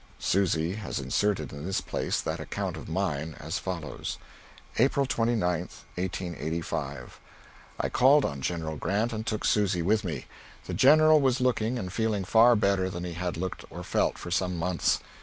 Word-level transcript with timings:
Susy 0.17 0.73
has 0.77 0.99
inserted 0.99 1.53
in 1.53 1.63
this 1.63 1.79
place 1.79 2.21
that 2.21 2.39
account 2.39 2.75
of 2.75 2.89
mine 2.89 3.35
as 3.39 3.59
follows: 3.59 4.17
April 4.79 5.05
29, 5.05 5.47
1885. 5.59 7.19
I 7.79 7.87
called 7.87 8.25
on 8.25 8.41
General 8.41 8.77
Grant 8.77 9.13
and 9.13 9.27
took 9.27 9.45
Susy 9.45 9.83
with 9.83 10.03
me. 10.03 10.25
The 10.65 10.73
General 10.73 11.21
was 11.21 11.39
looking 11.39 11.77
and 11.77 11.93
feeling 11.93 12.25
far 12.25 12.55
better 12.55 12.89
than 12.89 13.03
he 13.03 13.13
had 13.13 13.37
looked 13.37 13.63
or 13.69 13.83
felt 13.83 14.17
for 14.17 14.31
some 14.31 14.57
months. 14.57 15.01